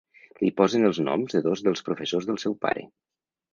Li 0.43 0.47
posen 0.61 0.87
els 0.89 1.01
noms 1.09 1.37
de 1.37 1.43
dos 1.49 1.63
dels 1.69 1.85
professors 1.91 2.29
del 2.33 2.43
seu 2.47 2.59
pare. 2.67 2.89